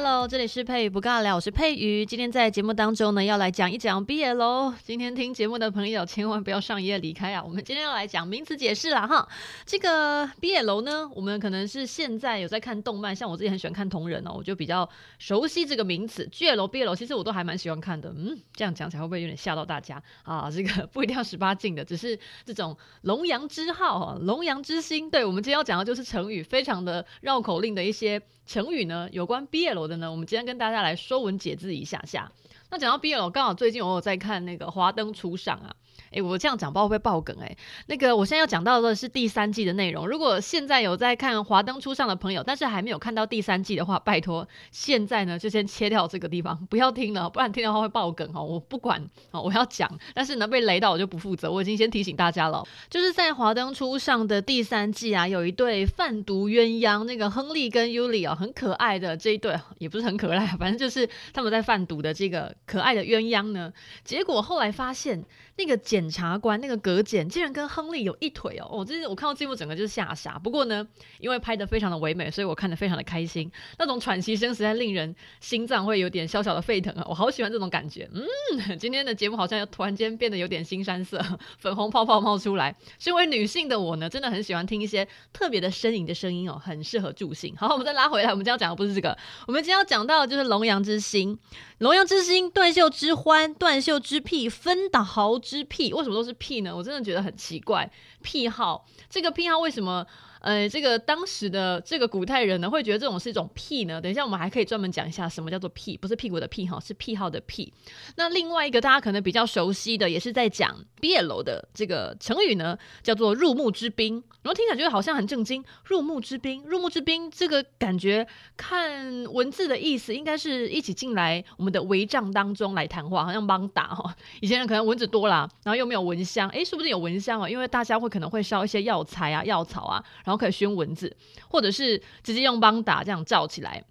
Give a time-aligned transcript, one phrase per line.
[0.00, 2.06] Hello，这里是佩瑜不尬聊，我是佩瑜。
[2.06, 4.72] 今天在节目当中呢，要来讲一讲 BL。
[4.84, 7.42] 今天听节目的朋友千万不要上一页离开啊！
[7.42, 9.28] 我们今天要来讲名词解释啦哈。
[9.66, 16.24] 这个 BL 呢，我们可能是现在有在看动漫，像我自己很喜欢看同人哦，我就比较熟悉这个名词。
[16.32, 18.14] GL、BL 其实我都还蛮喜欢看的。
[18.16, 20.48] 嗯，这样讲起来会不会有点吓到大家啊？
[20.48, 25.10] 这个不一定要十八禁的，只是这种龙阳之好，龙阳之心。
[25.10, 29.86] 对，我们今天要讲的就是成语，非常的绕口令的一些成语呢，有关 BL。
[29.86, 32.32] 的呢，我们今天跟大家来说文解字一下下。
[32.70, 35.76] 那讲到 BL，刚好最近我有在看那个《华灯初上》啊。
[36.12, 37.56] 诶，我这样讲不知道会不会爆梗诶，
[37.86, 40.06] 那个我现在要讲到的是第三季的内容。
[40.06, 48.42] 如果现在有在看《华灯初上》的朋友，但是还没有看到第三季的话，拜托现在呢就先切掉这个地方，不要听了，不然听的话会爆梗哦。
[48.42, 51.50] 我不管哦，我要讲，但是呢被雷到我就不负责。
[51.50, 63.72] 我已经先提醒大家了，就是在《华灯初上》的第三季啊，有一对贩毒鸳鸯，那个亨利跟尤里啊，很可爱的这一对，也不是很可爱，反正就是他们在贩毒的这个可爱的鸳鸯呢。
[64.04, 65.24] 结果后来发现。
[65.60, 68.68] 那个简检察官，那个葛检，竟然跟亨利有一腿哦！
[68.70, 70.38] 我、哦、这是我看到这幕，整个就是吓傻。
[70.38, 70.86] 不过呢，
[71.18, 73.50] 因为拍得非常的唯美，所以我看得非常的开心。
[73.80, 77.04] 那种喘息声实在令人心脏会有点小小的沸腾啊！
[77.08, 78.08] 我好喜欢这种感觉。
[78.14, 81.20] 嗯， 今天的节目好像又突然间变得有点腥膻色，
[81.58, 82.72] 粉红泡泡冒出来。
[83.00, 87.52] 身为女性的我呢，真的很喜欢听一些特别的呻吟的声音哦，很适合助兴。
[87.56, 89.18] 好，我们再拉回来，我们今天要讲的不是这个，
[89.48, 91.36] 我们今天要讲到的就是龙阳之心。
[91.78, 95.92] 龙阳之心，断袖之欢，断袖之癖，分毫之癖。
[95.92, 96.74] 为什么都是癖呢？
[96.74, 97.88] 我真的觉得很奇怪。
[98.22, 100.04] 癖好，这个癖好为什么？
[100.40, 104.00] 呃，这个当时的这个古代人呢，会觉得这种是一种癖呢？
[104.00, 107.72] 等一下我们还可以专门讲一下什么叫做癖，不是屁股的屁哈，是癖好的癖。
[108.16, 114.22] 那另外一个大家可能比较熟悉的，也是在讲 BL 的这个成语呢，叫做入幕之宾。
[114.42, 118.26] 然后听起来觉得好像很正经，入幕之宾，入幕之宾，这个感觉
[118.56, 124.14] 看文字的意思，应该是一起进来我们的帷帐当中来谈话，好像帮打哈。
[124.40, 130.02] 以前人可能蚊子多啦，然后又没有蚊香，诶，说不定有蚊香啊，因为大家会可能会烧一些药材啊、药草啊。
[130.28, 131.16] 然后可以熏蚊子，
[131.48, 133.82] 或者是直接用邦达这样罩起来。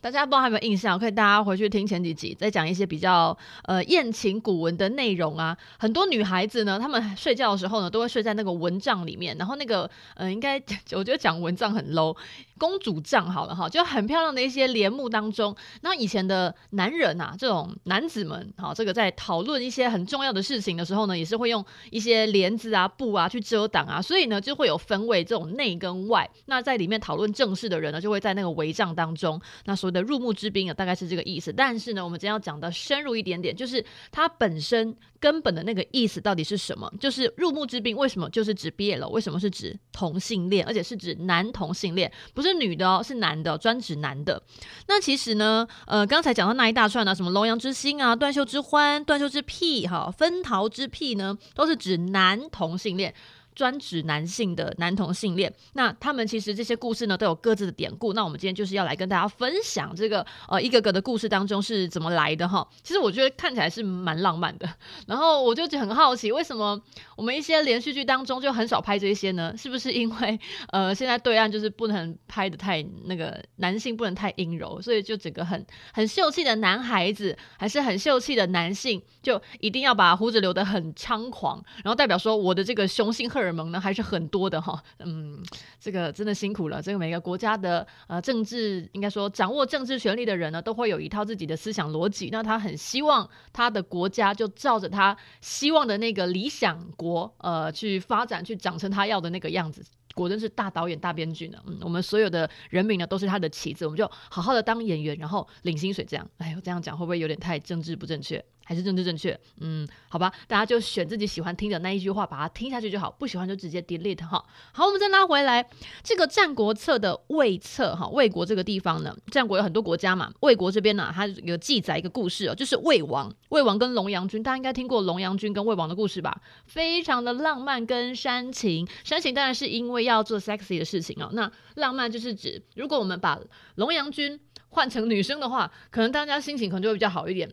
[0.00, 0.98] 大家不知道还有没有印象？
[0.98, 5.56] 可以大家回去听前几集，再讲一些比较呃艳情古文的内容啊。
[5.78, 9.36] 很多女孩子呢，她们睡觉的时候呢，都会睡在那个蚊帐里面。
[9.36, 10.56] 然后那个呃，应该
[10.92, 12.16] 我觉得讲蚊帐很 low。
[12.58, 26.28] 公主帐好了哈，就很漂亮的一些帘幕当中，那以前的男人啊，这种男子们，哈，这个在讨论一些很重要的事情的时候呢，也是会用一些帘子啊、布啊去遮挡啊，所以呢，就会有分为这种内跟外。
[26.44, 29.40] 那在里面讨论正事的人呢，就会在那个帷帐当中。
[29.64, 31.52] 那所的入幕之宾啊，大概是这个意思。
[31.52, 36.92] 但是呢，我们今天要讲的深入一点点，就是它本身根本的那个意思到底是什么？
[37.00, 39.08] 就是入幕之宾为什么就是指 BL？
[39.08, 42.50] 为什么是指同性恋，而且是指男同性恋，不是？
[42.60, 44.42] 女的哦，是男的，专指男的。
[44.86, 53.14] 那其实呢，呃，刚才讲到那一大串呢，什么龙阳之心啊，断袖之欢，断袖之癖，哈，分桃之癖呢，都是指男同性恋。
[53.60, 58.14] 专指男性的男同性恋，那他们其实这些故事呢都有各自的典故。
[58.14, 62.66] 那我们今天就是要来跟大家分享这个呃一个个的故事当中是怎么来的哈。
[62.82, 64.66] 其实我觉得看起来是蛮浪漫的，
[65.06, 66.80] 然后我就很好奇，为什么
[67.18, 69.54] 我们一些连续剧当中就很少拍这些呢？
[69.58, 85.42] 是不是因为呃现在对岸就是不能拍的太那个男性不能太阴柔，所以就整个很很秀气的男孩子还是很秀气的男性，就一定要把胡子留得很猖狂，然后代表说我的这个雄性荷尔蒙呢还是很多的哈，嗯，
[85.78, 86.80] 这个真的辛苦了。
[86.80, 92.28] 这个每个国家的呃政治，应该说掌握政治权力的人呢，都会有一套自己的思想逻辑。
[92.30, 99.84] 那他很希望他的国家就照着他希望的那个理想国呃去发展，去长成他要的那个样子。
[100.12, 101.58] 果真是大导演、大编剧呢。
[101.66, 106.28] 嗯，我们所有的人民呢都是他的棋子，我们就好好的当演员，然后领薪水这样。
[106.38, 108.44] 哎呦，这样讲会不会有点太政治不正确？
[108.70, 114.44] 还是政治正确，嗯，好吧，大家就选自己喜欢听的那一句话，把它听下去就好，不喜欢就直接 delete 哈。
[114.72, 115.68] 好，我们再拉回来，
[116.04, 126.40] 这个《战国策》的魏策哈，魏国这个地方呢，战国有很多国家嘛，魏国这边呢，它有记载一个故事哦，就是魏王，魏王跟龙阳君，大家应该听过龙阳君跟魏王的故事吧？
[126.64, 133.40] 非常的浪漫跟煽情，煽情当然是因为要做 sexy 的事情哦，那浪漫就是指如果我们把
[133.74, 134.38] 龙阳君
[134.68, 137.50] 换成女生的话，可能大家心情可能就会比较好一点。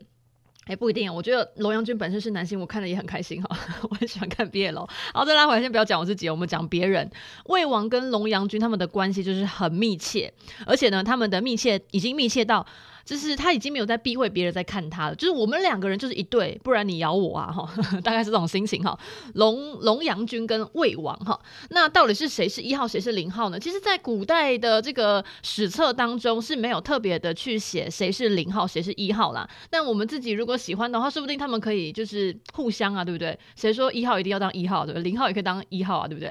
[0.68, 3.58] 哎，不一定，我觉得龙阳君本身是男性，我看了也很开心哈，
[3.90, 4.88] 我很喜欢看 BL。
[5.14, 7.10] 好，再拉回来，先不要讲我自己，我们讲别人。
[7.46, 10.34] 魏王跟龙阳君他们的关系就是很密切，
[10.66, 12.66] 而且呢，他们的密切已经密切到。
[13.08, 17.66] 就是他已经没有在避讳别人在看他了，就是我们两个人就是一对，不然你咬我啊哈，
[18.04, 19.00] 大概是这种心情哈。
[19.36, 21.40] 龙龙阳君跟魏王哈，
[21.70, 23.58] 那到底是谁是一号，谁是零号呢？
[23.58, 29.50] 其实，在古代的这个史册当中是没有特别的去写谁是零号，谁是一号啦。
[29.70, 33.40] 但我们自己如果喜欢的话，说不定他们可以就是互相啊，对不对？
[33.56, 35.04] 谁说一号一定要当一号，对不对？
[35.04, 36.30] 零号也可以当一号啊，对不对？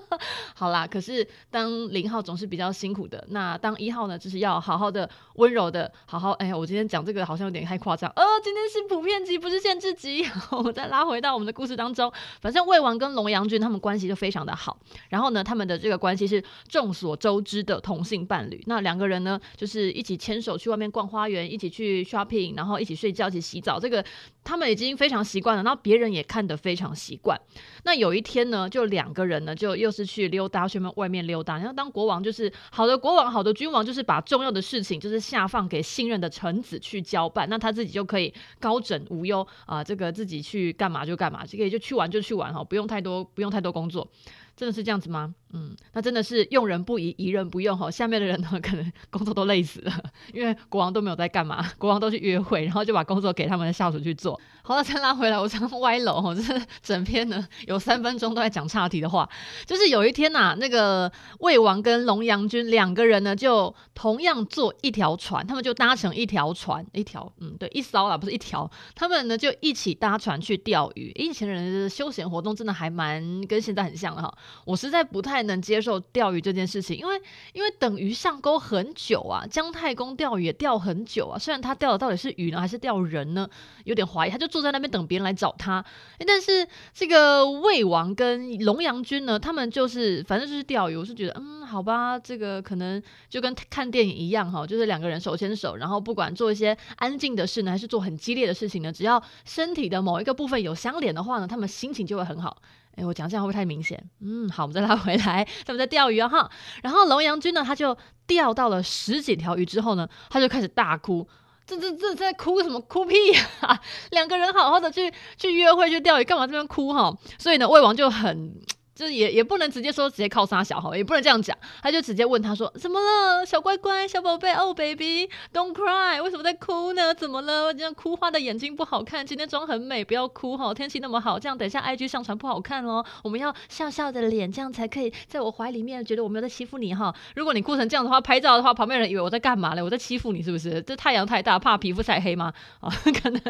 [0.54, 6.32] 好啦，可是当零号总是比较辛苦的，那当一号呢，就是要好好的、温柔的，好好。
[6.32, 8.10] 哎呀，我今天讲这个好像有点太夸张。
[8.16, 10.24] 呃，今天是普遍级，不是限制级。
[10.50, 14.78] 我们再拉回到我们的故事当中，反正魏王跟龙阳君他们关系就非常的好。
[15.08, 18.62] 然后呢，他们的这个关系是众所周知的同性伴侣。
[18.66, 23.78] 那两个人呢，就是一起牵手去外面逛花园，一起去 shopping，然后一起睡觉，一起洗澡。
[23.78, 24.04] 这个
[24.42, 27.38] 他们已经非常习惯了，然后别人也看得非常习惯。
[27.84, 31.58] 那有一天呢，就两个人呢，就又是去溜达，去外面溜达。
[31.58, 44.08] 然后当国王就是好的国王，好的君王，就是把重要的事情就是下放给信任的臣子去交办，那他自己就可以高枕无忧啊，这个自己去干嘛就干嘛，这个也就去玩就去玩哈，不用太多不用太多工作，
[44.56, 45.34] 真的是这样子吗？
[45.52, 47.90] 嗯，那真的是用人不疑，疑人不用哈。
[47.90, 49.92] 下面的人呢，可能 工作都累死了，
[50.34, 54.38] 因为国王都没有在干嘛，国王都去约会，然后就把工作给他们的下属去做。
[54.62, 56.42] 好了，再拉回来，我常歪楼哈，这
[56.82, 59.26] 整篇呢有三分钟都在讲岔题的话。
[59.64, 68.70] 就是有一天呐、啊，那个魏王跟龙阳君两个人呢，就同样坐一条船，他们就搭成一条船，一条，嗯，对，一艘啦，不是一条。
[68.94, 71.10] 他们呢就一起搭船去钓鱼。
[71.14, 74.30] 以前的人的休闲活动真的还蛮跟现在很像的哈。
[74.66, 75.37] 我实在不太。
[75.38, 81.38] 太能接受钓鱼这件事情，因为因为等鱼上钩很久啊，姜太公钓鱼也钓很久啊。
[81.38, 83.48] 虽然他钓的到底是鱼呢，还是钓人呢，
[83.84, 84.30] 有点怀疑。
[84.32, 85.84] 他就坐在那边等别人来找他。
[86.26, 90.96] 但是这个魏王跟龙阳君呢，他们就是反正就是钓鱼。
[90.96, 93.00] 我是觉得，嗯，好吧，这个可能
[93.30, 102.60] 就跟看电影一样哈，就是两个人手牵手，然后不管做一些安静的事呢，还是做很激烈的事情呢，只要身体的某一个部分有相连的话呢，他们心情就会很好。
[102.98, 104.02] 哎，我讲这样会不会太明显？
[104.20, 106.50] 嗯，好，我们再拉回来，他们在钓鱼哈。
[106.82, 107.96] 然后龙阳君呢，他就
[108.26, 111.28] 钓到了十几条鱼之后呢，他就开始大哭。
[111.64, 112.80] 这这这在哭什么？
[112.80, 113.80] 哭屁呀、啊！
[114.10, 117.14] 两个人好好的去去约会去钓鱼，干嘛这边哭哈？
[117.38, 118.54] 所以呢，魏王就很。
[118.98, 127.14] 就是也也不能直接说直接靠杀小哈，也不能这样讲，他就直接问他说怎么了，小乖乖，小宝贝，哦，baby，don't cry，为什么在哭呢？
[127.14, 127.72] 怎么了？
[127.72, 137.14] 这样哭花的眼睛不好看，今天妆很美，不要哭哈，天气那么好，这样等一下 IG 上传不好看哦，我们要笑笑的脸，这样才可以在我怀里面觉得我没有在欺负你哈。
[137.36, 139.80] 如果你哭成这样的话，拍照的话，旁边人以为我在干嘛嘞？
[139.80, 140.82] 我在欺负你是不是？
[140.82, 142.52] 这太阳太大，怕皮肤晒黑吗？
[142.80, 142.90] 啊，
[143.22, 143.40] 可能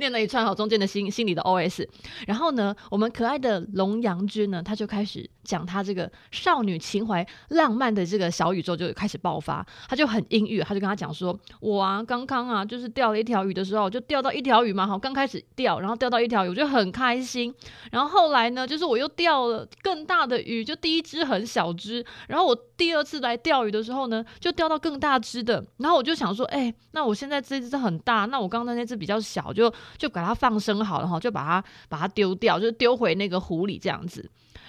[0.00, 1.88] 念了一串好中间的心心里的 OS，
[2.26, 4.97] 然后呢，我们可爱的龙阳君呢，他就开。
[4.98, 17.54] 开始讲他这个少女情怀、浪漫的这个小宇宙就开始爆发，他就很阴郁，他就跟他讲说：“我啊，刚刚啊，就是钓了一条鱼的时候，就钓到一条鱼嘛，好，刚开始钓，然后钓到一条鱼，我就很开心。
[17.92, 25.64] 然后后来呢，就是我又钓了更大的鱼，就第一只很小只，然后我第二次来钓鱼的时候呢，就钓到更大只的。
[25.76, 34.28] 然后我就想说，哎，那我现在这只很大，那我刚刚那只比较小，就就把它放生好了哈，就把它把它丢掉，就丢回那个湖里这样子。”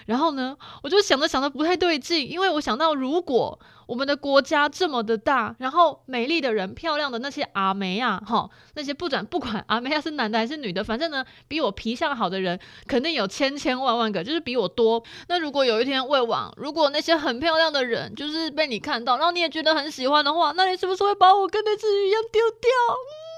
[0.10, 15.04] 然后呢，我就想着想着不太对劲，因为我想到，如果我们的国家这么的大，然后美丽的人、漂亮的那些阿梅啊，哈，那些不转不管阿妹啊是男的还是女的，反正呢，比我皮相好的人肯定有千千万万个，就是比我多。
[15.28, 22.72] 那如果有一天魏王，如果那些很漂亮的人就是被你看到，然后你也觉得很喜欢的话，那你是不是会把我跟那只鱼一样丢掉？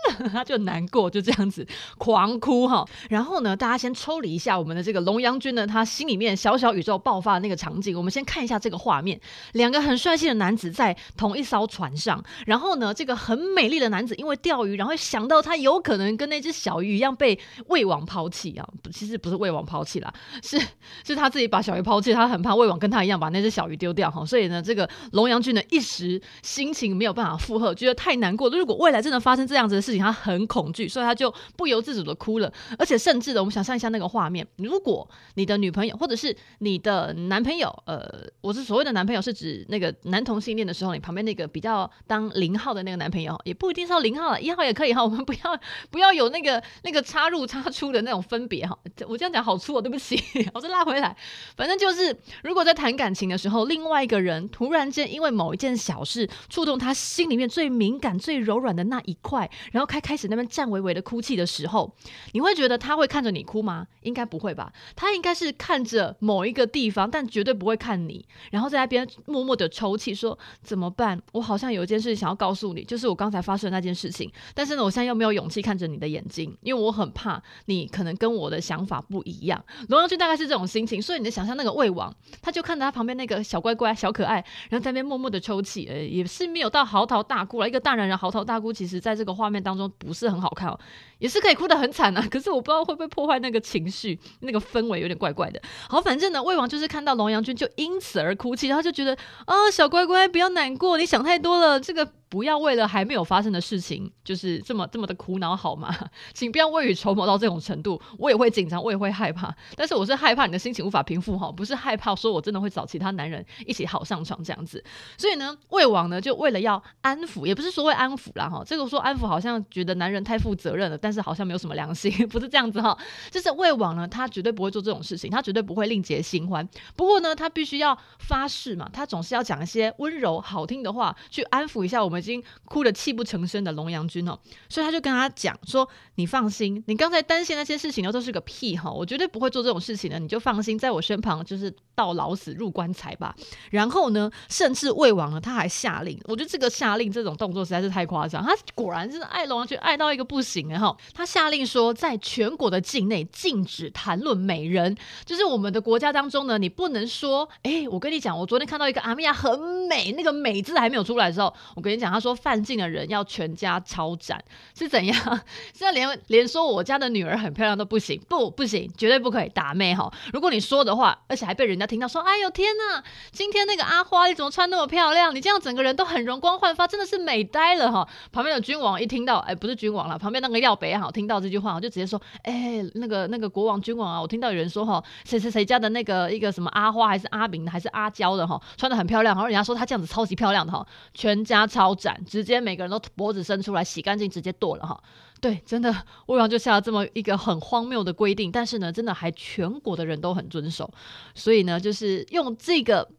[0.32, 1.66] 他就难过，就这样子
[1.98, 2.86] 狂哭哈。
[3.10, 7.96] 然后呢，大家先抽离一下我们的这个龙阳君呢，他心里面小小宇宙爆发的那个场景。
[7.96, 9.20] 我们先看一下这个画面：
[9.54, 12.24] 两个很帅气的男子在同一艘船上。
[12.46, 18.68] 然后呢，这个很美丽的男子因为钓鱼，然后想到他有可能跟那只小鱼一样被魏王抛弃啊。
[18.92, 20.60] 其实不是魏王抛弃啦，是
[21.06, 22.12] 是他自己把小鱼抛弃。
[22.14, 24.26] 他很怕魏王跟他一样把那只小鱼丢掉哈。
[24.26, 28.50] 所以呢，这个龙阳君呢一时心情没有办法负荷，觉得太难过。
[28.50, 38.04] 如果未来真的发生这样子的事，他很恐惧，所以他就不由自主的哭了，而且甚至的，我们想象一下那个画面：如果你的女朋友或者是你的男朋友，呃，
[38.42, 48.78] 我是所谓的男朋友，是指那个男同性恋的时候，你旁边那个比较当零号的那个男朋友，也不一定是要零号了，一号也可以哈，我们不要不要有那个那个插入插出的那种分别哈。
[49.08, 50.18] 我这样讲好粗哦，对不起，
[50.54, 51.16] 我再拉回来。
[51.56, 59.81] 反正就是，如果在谈感情的时候，另外一个人突然间因为某一件小事触动他心里面最敏感、最柔软的那一块，然后。
[59.82, 61.92] 然后开开始那边颤巍巍的哭泣的时候，
[62.34, 63.88] 你会觉得他会看着你哭吗？
[64.02, 71.20] 应该不会吧，他应该是看着某一个地方，但绝对不会看你，然后在那边默默的抽泣，说怎么办？
[71.32, 79.66] 我好像有一件事想要告诉你，就是我刚才发生的那件事情，但是呢，我现在又没有勇气看着你的眼睛，因为我很怕你可能跟我的想法不一样。
[79.90, 84.36] 龙阳君大概是这种心情，所以你的想象那个魏王，他就看着他旁边那个小乖乖、小可爱，
[84.70, 87.68] 然后在那边默默的抽泣，呃，也是没有到嚎啕大哭了。
[87.68, 90.78] 一个大男人嚎啕大哭，其实在这个画面当当中不是很好看哦，
[91.22, 92.26] 也是可以哭得很惨啊。
[92.30, 95.62] 可是我不知道会不会破坏那个情绪，那个氛围有点怪怪的。
[95.88, 102.12] 好，反正呢，魏王就是看到龙阳君就因此而哭泣，然后就觉得啊，小乖乖不要难过，你想太多了，这个。
[102.32, 105.94] 不要为了还没有发生的事情，就是这么这么的苦恼好吗？
[106.34, 109.54] 请不要未雨绸缪到这种程度，我也会紧张，我也会害怕。
[109.76, 114.82] 但是我是害怕你的心情无法平复哈，不是害怕说我真的会找其他男人一起好上床这样子。
[115.18, 122.98] 所以呢，魏王呢就为了要安抚，也不是说为安抚啦哈，这个说安抚好像觉得男人太负责任了，但但是好像没有什么良心， 不是这样子哈。
[123.30, 126.66] 就是魏王呢，他绝对不会做这种事情，他绝对不会另结新欢。
[126.96, 132.22] 不过呢，他必须要发誓嘛，他总是要讲一些温柔好听的话去安抚一下我们。
[132.22, 134.38] 已经哭得泣不成声的龙阳君哦，
[134.70, 143.36] 所以他就跟他讲说：“你放心，你刚才担心那些事情呢，都是个屁哈，我绝对不会做这种事情的，你就放心，在我身旁就是到老死入棺材吧。”
[143.72, 162.12] 然后呢，甚至魏王呢，他还下令，我觉得这个下令这种动作实在是太夸张，他果然是爱龙阳君爱到一个不行然后，他下令说，在全国的境内禁止谈论美人，就是我们的国家当中呢，你不能说，哎，我跟你讲，我昨天看到一个阿米亚很美，那个美字还没有出来的时候，我跟你讲。
[162.12, 164.44] 他说犯禁的人要全家抄斩，
[164.78, 165.16] 是怎样？
[165.74, 170.12] 现在连连说我家的女儿很漂亮都不行，不不行，绝对不可以打妹哈！
[170.34, 175.34] 如果你说的话，而且还被人家听到说，哎呦天哪，今天那个阿花你怎么穿那么漂亮？
[175.34, 178.06] 你这样整个人都很容光焕发，真的是美呆了哈！
[178.34, 191.96] 旁边的君王一听到，哎，不是君王了，旁边那个耀北哈，听到这句话，我就直接说，哎，那个那个国王君王啊，我听到有人说哈，谁谁谁家的那个一个什么阿花还是阿明还是阿娇的哈，穿的很漂亮，然后人家说她这样子超级漂亮的哈，全家抄。
[192.26, 195.00] 直接每个人都脖子伸出来洗干净，直接剁了哈。
[195.42, 195.92] 对，真的
[196.28, 200.88] 魏王就下了这么一个很荒谬的规定，但是呢，真的还全国的人都很遵守。
[201.34, 203.10] 所以呢，就是用这个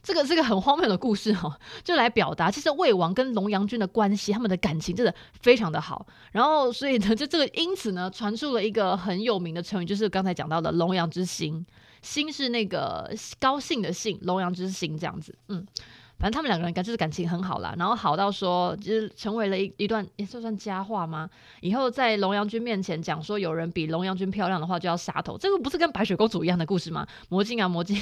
[0.00, 6.06] 这个这个很荒谬的故事哈，就来表达，其实魏王跟龙阳君的关系，他们的感情真的非常的好。
[6.30, 11.66] 然后，所以呢，就这个因此呢，传出了一个很有名的成语，就是刚才讲到的“龙阳之兴”，
[12.00, 15.66] 兴是那个高兴的兴，龙阳之心这样子，嗯。
[16.22, 21.28] 反正他们两个人感就是感情很好啦，然后好到说就是成为了一一段也算算佳话吗？
[21.60, 27.04] 以后在龙阳君面前讲说有人比龙阳君漂亮的话就要杀头，这个不是跟白雪公主一样的故事吗？
[27.28, 27.96] 魔镜啊魔镜，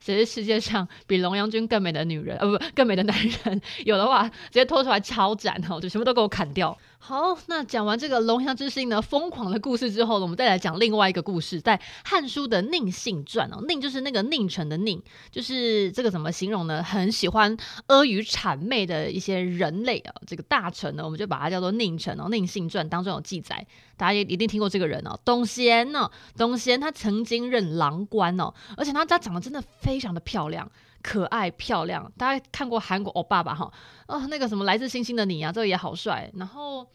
[0.00, 2.36] 谁是世界上比龙阳君更美的女人？
[2.38, 6.76] 呃不，更美的男人， 有的话直接拖出来抄斩哦，就全部都给我砍掉。
[7.02, 16.82] 好，那讲完这个龙阳之兴呢，疯狂的故事之后呢，我们再来讲另外一个故事，在《汉书》的宁姓传哦，宁就是那个宁臣的宁，就是这个怎么形容呢？
[16.82, 22.28] 很喜欢阿谀谄媚的一些人类啊，这个大臣呢，我们就把它叫做宁臣哦。
[22.28, 23.66] 宁姓传当中有记载，
[23.96, 30.70] 大家也一定听过这个人哦，董贤呢，董贤他曾经任郎官哦，而且他他长得真的非常的漂亮。
[31.02, 33.54] 可爱漂亮，大家看过韩国欧巴吧？
[33.54, 33.72] 哈，
[34.06, 36.30] 啊，那个什么来自星星的你啊，这个也好帅。
[36.34, 36.86] 然后。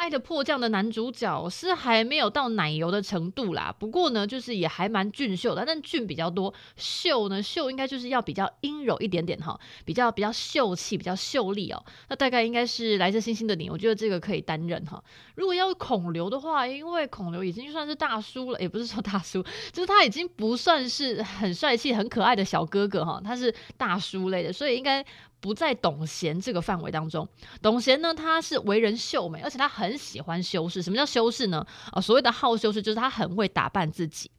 [0.00, 11.84] 爱的迫降的男主角是还没有到奶油的程度啦，不过呢，就是也还蛮俊秀的，但俊比较多，秀呢秀应该就是要比较阴柔一点点哈，比较比较秀气，比较秀丽哦。
[12.08, 15.04] 那大概应该是来自星星的你，我觉得这个可以担任哈。
[15.34, 25.04] 如果要孔刘的话，因为孔刘已经算是大叔了，也不是说大叔，就是他已经不算是很帅气、很可爱的小哥哥哈，他是大叔类的，所以应该。
[25.40, 27.26] 不在董贤这个范围当中。
[27.62, 30.82] 董贤呢，他是为人秀美，而且他很喜欢修饰。
[30.82, 31.64] 什么叫修饰呢？
[31.92, 34.30] 啊、所谓的好修饰，就是他很会打扮自己。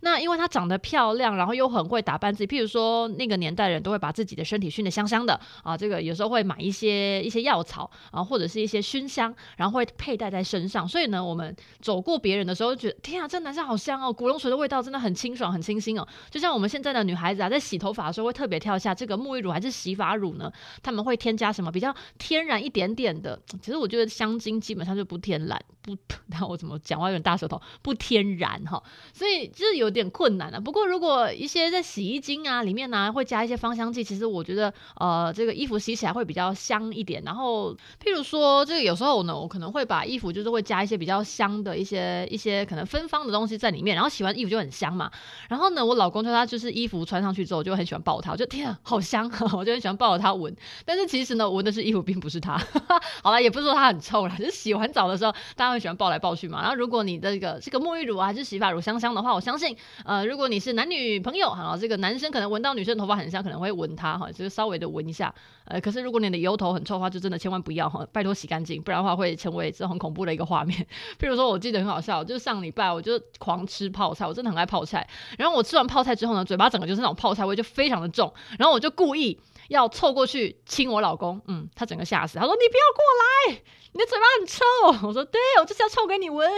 [0.00, 2.46] 那因为他长得漂亮，然后又很会打扮自己。
[2.46, 10.86] 譬如说，那个年代人都会把自己的身体熏得香香的啊，这个有时候会买一些一些药草啊，或者是一些熏香，然后会佩戴在身上。
[10.86, 16.06] 所以呢，我们走过别人的时候，觉得天啊，这男生好香哦，古龙水的味道真的很清爽，很清新哦。
[16.30, 20.49] 就像我们现在的女孩子啊，在洗头发的时候会特别跳一下这个沐浴乳还是洗发乳呢？
[20.82, 23.38] 他们会添加什么比较天然一点点的？
[23.62, 25.96] 其实我觉得香精基本上就不天然，不，
[26.28, 30.60] 那我怎么讲话有点大舌头，不天然哈，所以就是有点困难啊。
[30.60, 37.22] 不过如果一些在洗衣精啊里面呢、会加一些芳香剂，其实我觉得呃这个衣服洗起来会比较香一点。
[37.24, 45.10] 然后譬如说这个有时候呢，我可能会把衣服就是会加一些比较香的一些一些可能芬芳的东西在里面，然后洗完衣服就很香嘛。
[45.48, 50.54] 然后呢，我老公说他就是衣服穿上去之后就很喜欢抱它，我就天啊好香， 我就很喜欢抱着它闻。
[50.84, 52.56] 但是其实呢，闻的是衣服，并不是他。
[53.22, 56.60] 好了，也不是说他很臭啦，就是洗完澡的时候，大家会喜欢抱来抱去嘛。
[56.62, 65.32] 然后如果你的这个这个沐浴乳啊，还是洗发乳香香的话，我相信，呃，如果你是男女朋友，哈，这个男生可能闻到女生头发很香，可能会闻它，哈，就是稍微的闻一下。
[65.66, 70.86] 呃，可是如果你的油头很臭的话，就真的千万不要哈，拜托洗干净，不然的话会成为这很恐怖的一个画面。
[71.20, 75.06] 譬如说，我记得很好笑，就是上礼拜我就狂吃泡菜，我真的很爱泡菜。
[75.38, 78.32] 然后我吃完泡菜之后呢，嘴巴整个就是那种泡菜味，就非常的重。
[78.58, 79.38] 然后我就故意
[79.70, 83.62] 要凑过去亲我老公，嗯，他整个吓死，他说：“你不要过来。”
[83.92, 86.48] 你的嘴巴很臭，我说对，我就是要臭给你闻。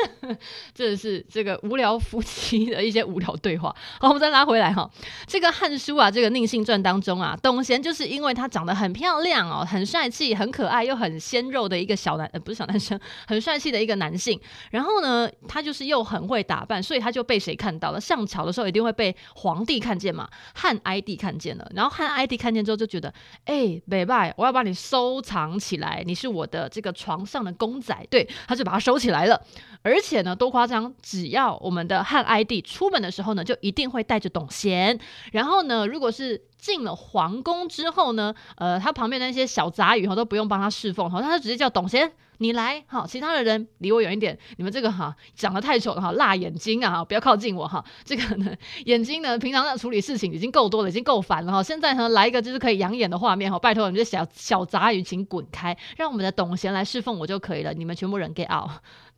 [0.75, 3.75] 这是这个无聊夫妻的一些无聊对话。
[3.99, 4.91] 好，我们再拉回来哈，
[5.27, 14.39] 这个《汉书》啊，这个宁信传当中啊，董贤就是因为他长得很漂亮哦，很帅气、很可爱又很鲜肉的一个小男，呃，不是小男生，很帅气的一个男性。
[14.71, 17.99] 然后呢，他就是又很会打扮，所以他就被谁看到了？
[17.99, 21.67] 上朝的时候一定会被皇帝看见嘛，汉哀帝看见了。
[21.75, 23.02] 然后汉哀帝看见之后就觉得，
[23.47, 27.23] 哎，北拜，我要把你收藏起来，你是我的这个床。
[27.33, 29.41] 上的公仔，对，他就把它收起来了。
[29.83, 30.93] 而且呢，多夸张！
[31.01, 34.99] 只要我们的汉 ID 出门的时候呢，就一定会带着董贤。
[35.31, 42.13] 然后呢，如果是进了皇宫之后呢，呃，他旁边那些小杂鱼哈都不用帮他侍奉，哈，他就直接叫董贤。
[42.43, 44.37] 你来好，其他的人离我远一点。
[44.57, 47.83] 你们这个哈长得太丑了哈，辣眼睛啊哈，不要靠近我哈。
[48.05, 48.53] 这个呢，
[48.87, 51.63] 眼睛呢，平常在处理事情已经够多了，已经够烦了哈。
[51.63, 57.73] 现在呢，来一个就是可以养眼的画面哈，拜托你们这小小杂鱼，请滚开，让我们的董贤来侍奉我就可以了。
[57.73, 58.71] 你们全部人 get out。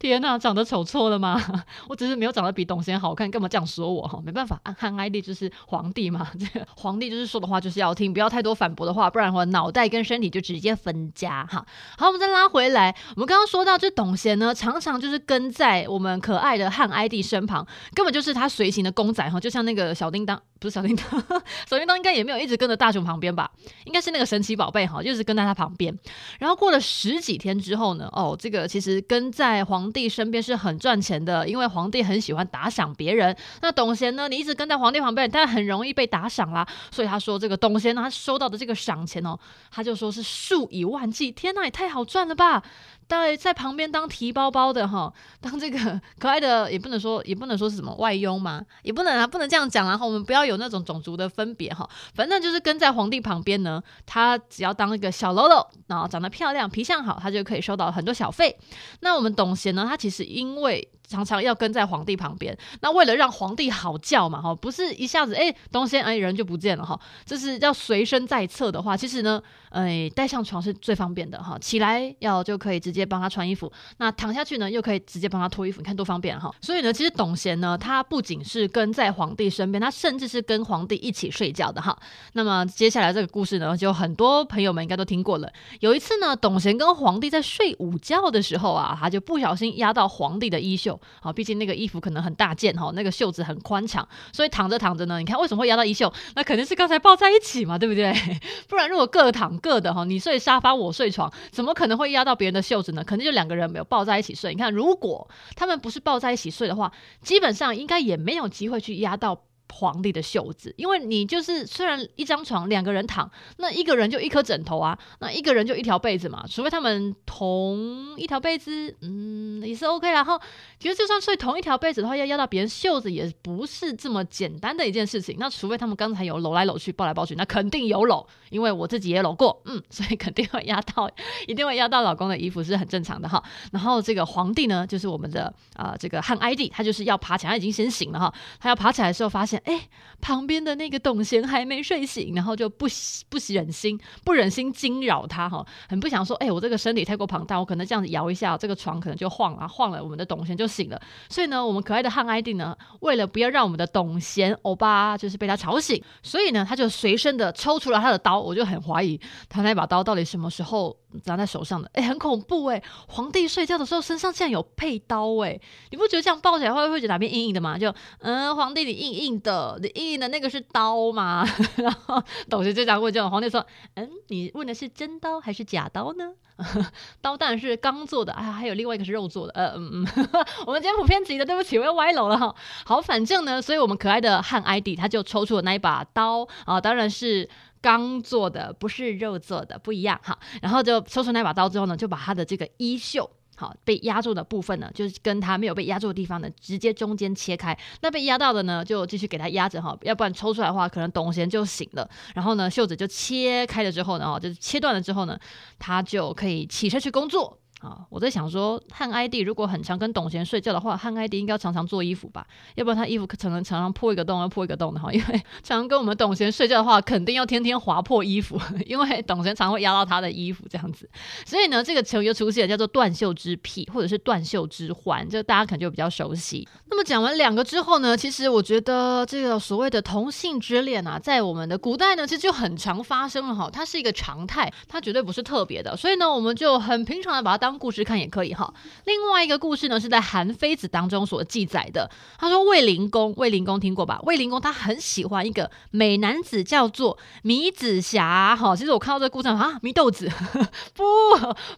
[0.05, 1.41] 天呐，长得丑错了吗？
[1.89, 4.21] 我只是没有长得比董贤好看，干嘛这样说我哈？
[4.23, 11.65] 没办法，汉哀帝就是皇帝嘛，这个皇帝就是说的话就是要听，不要太多反驳的话，不然的话脑袋跟身体就直接分家哈。
[11.97, 20.41] 好，我们再拉回来，我们刚刚说到，这董贤呢，常常就是跟在我们可爱的汉哀帝身旁，根本就是他随行的公仔哈，就像那个小叮当。
[20.65, 21.05] 不是小叮当，
[21.69, 23.51] 小叮当应该也没有一直跟着大雄旁边吧？
[23.85, 25.95] 应该是那个神奇宝贝哈，就是跟在他旁边。
[26.39, 33.37] 然后过了十几天之后呢，哦，这个其实跟在皇帝身边是很赚钱的，因为皇帝很喜欢打赏别人。
[33.61, 36.67] 那董贤呢，你一直跟在皇帝旁边，但很容易被打赏啦。
[36.91, 39.39] 所以他说这个董贤呢，他收到的这个赏钱哦，
[39.71, 41.31] 他就说是数以万计。
[41.31, 42.63] 天哪，也太好赚了吧！
[43.09, 49.87] 在在旁边当提包包的哈，当这个 可爱的也不能说也不能说是什么外佣嘛，也不能啊，不能这样讲。
[49.89, 58.57] 然后我们不要有那种种族的分别哈，反正就是跟在皇帝旁边呢，他只要当一个小喽啰，然后长得漂亮，皮相好，他就可以收到很多小费。
[59.01, 60.89] 那我们董贤呢，他其实因为。
[61.07, 69.41] 常常要跟在皇帝旁边，那为了让皇帝好叫嘛，哈，不是一下子哎，董贤哎人就不见了哈，这是要随身在侧的话，其实呢，
[69.71, 76.51] 哎带上床是最方便的哈，起来要就可以直接帮他穿衣服，那躺下去呢又可以直接帮他脱衣服，你看多方便哈。
[76.61, 81.97] 所以呢，其实董贤呢，他不仅是跟在皇帝身边，他甚至是跟皇帝一起睡觉的哈。
[82.33, 85.53] 那么接下来这个故事呢，就很多朋友们应该都听过了。
[85.81, 90.94] 有一次呢，董贤跟皇帝在睡午觉的时候啊，他就不小心压到皇帝的衣袖。
[91.21, 96.13] 好，毕竟那个衣服可能很大件哈，那个袖子很宽敞，所以躺着躺着呢，你看为什么会压到衣袖？
[96.35, 98.13] 那肯定是刚才抱在一起嘛，对不对？
[98.69, 103.03] 不然如果各躺各的哈，你睡沙发我睡床，怎么可能会压到别人的袖子呢？
[103.05, 104.53] 肯定就两个人没有抱在一起睡。
[104.53, 109.45] 你看，如果他们不是抱在一起睡的话，基本上应该也没有机会去压到。
[109.75, 120.09] 皇帝的袖子，因为你就是虽然一张床两个人躺，那一个人就一颗枕头啊，那一个人就一条被子嘛，除非他们同一条被子，嗯，也是 OK。
[120.09, 120.41] 然后
[120.79, 125.37] 其实就算睡同一条被子的话，要压到别人袖子也不是这么简单的一件事情。
[125.41, 131.11] 那除非他们刚才有搂来搂去、抱来抱去，那肯定有搂，因为我自己也搂过，嗯，所以肯定会压到，
[131.49, 133.43] 一定会压到老公的衣服是很正常的哈。
[133.73, 139.61] 然后这个皇帝呢，就是我们的啊、这个汉哀帝，他就是要爬起来，他已经先醒了哈，他要爬起来的时候发现。
[139.65, 139.89] 哎，
[140.21, 142.87] 旁边的那个董贤还没睡醒，然后就不
[143.29, 151.01] 不忍心不忍心惊扰他哈，很不想说，哎，我这个身体太过庞大，我可能这样子摇一下，这个床可能就晃了，晃了，我们的董贤就醒了。
[151.29, 162.83] 所以呢，我们可爱的汉哀帝呢，为了不要让我们的董贤欧巴就是被他吵醒，所以呢，他就随身的抽出了他的刀，我就很怀疑他那把刀到底什么时候拿在手上的，哎，很恐怖哎！
[163.09, 165.59] 皇帝睡觉的时候身上竟然有佩刀哎，
[165.91, 167.79] 你不觉得这样抱起来会会觉得哪边硬硬的吗？
[167.79, 171.47] 就嗯，皇帝你硬硬的，你硬硬的那个是刀吗？
[171.77, 176.33] 然后董贤就这样问，就皇帝说，嗯，你问的是真刀还是假刀呢？
[177.21, 180.27] 刀当然是钢做的，哎呀，还有另外一个是肉做的，呃嗯嗯，
[180.67, 182.55] 我们今天普遍级的，对不起，我又歪楼了哈。
[182.85, 187.49] 好，反正呢，所以我们可爱的汉哀帝他就抽出了那一把刀啊，当然是。
[187.85, 190.39] 刚做的不是肉做的，不一样哈。
[190.63, 197.79] 然后就抽出那把刀之后呢，就把他的这个衣袖好，被压住的部分呢，就是跟他没有被压住的地方呢，直接中间切开。
[198.01, 202.09] 那被压到的呢，就继续给他压着哈，要不然抽出来的话，可能董贤就醒了。
[202.35, 205.39] 然后呢，袖子就切开了之后呢，哦，就是切断了之后呢，
[205.79, 207.59] 他就可以起身去工作。
[207.85, 212.47] 啊，我在想说，汉哀帝如果很常跟董贤睡觉的话，汉哀帝应该要常常做衣服吧？
[212.77, 215.13] 要不然他衣服可能常常破一个洞，要破一个洞的哈。
[215.13, 221.07] 因为常常跟我们董贤睡觉的话，肯定要天天划破衣服，因为董贤常会压到他的衣服这样子。
[221.45, 226.67] 所以呢，这个成语就出现了，叫做断袖之癖，或者是断袖之欢，这个大家可能就比较熟悉。
[226.89, 235.95] 那么讲完两个之后呢，其实我觉得这个所谓的同性之恋啊，在我们的古代呢，其实就很常发生了哈，它是一个常态，它绝对不是特别的。
[235.95, 237.74] 所以呢，我们就很平常的把它当。
[237.79, 238.73] 故事看也可以哈。
[239.05, 242.11] 另外一个故事呢，是在《韩非子》当中所记载的。
[242.39, 244.21] 他说卫灵公，卫灵公听过吧？
[244.25, 248.57] 卫灵公他很喜欢一个美男子，叫做米子瑕。
[248.57, 250.31] 哈，其实我看到这个故事啊，米豆子
[250.95, 251.05] 不，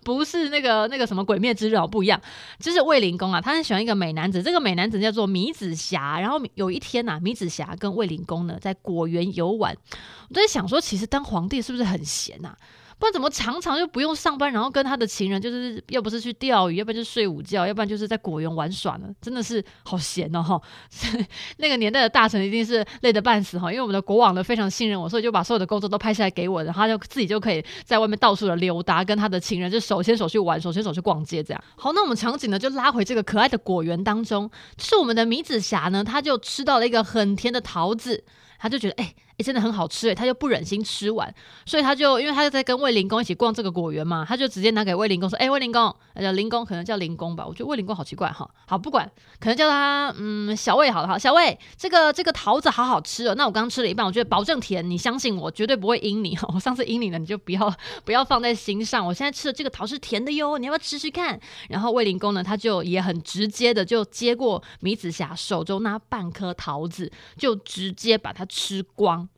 [0.02, 2.20] 不是那个那个什么鬼灭之刃哦，不一样。
[2.58, 6.20] 就是卫灵公啊，他很喜欢一个美男子，这个美男子叫做米子瑕。
[6.20, 9.76] 然后有一天呐、啊，芈子瑕跟卫灵公呢在果园游玩。
[10.28, 12.56] 我在想说，其实当皇帝是不是很闲呐、啊？
[12.98, 19.08] 不然怎么常常就不用上班，然后跟他的情人就是要不是去钓鱼，要不然就睡午觉，要不然就是在果园玩耍呢？
[19.20, 20.60] 真的是好闲哦哈！
[21.58, 31.62] 那个年代的大臣一定是累得半死哈，因为我们的国王呢非常信任我，所以就把所有的工作都拍下来给我，然后他就自己就可以在外面到处的溜达，跟他的情人就手牵手去玩，手牵手去逛街这样。
[31.76, 38.24] 好，那我们场景呢就拉回这个可爱的果园当中，是我们的米子霞呢，他就吃到了一个很甜的桃子，
[38.66, 39.04] 他就觉得哎。
[39.04, 41.30] 欸也、欸、真的很好吃哎，他就不忍心吃完，
[41.66, 47.44] 所以他就因为他就在跟卫灵公一起逛这个果园嘛，他就直接拿给卫灵公说：“哎、卫灵公，叫灵公，可能叫灵公吧？
[47.46, 48.50] 我觉得卫灵公好奇怪哈。
[48.66, 49.06] 好，不管，
[49.38, 51.18] 可能叫他嗯小卫好了哈。
[51.18, 53.34] 小卫，这个这个桃子好好吃哦。
[53.34, 56.50] 那我刚吃了一半，我觉得保证甜，你相信我，绝对不会阴你哈。
[56.54, 57.70] 我上次阴你了，你就不要
[58.06, 59.06] 不要放在心上。
[59.06, 61.38] 我现在吃的这个桃是甜的哟，你要不要吃吃看？
[61.68, 69.28] 然后卫灵公呢，他就也很直接的就接过米子霞手中那半颗桃子，就直接把它吃光。